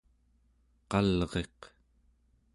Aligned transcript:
qalriq 0.91 1.59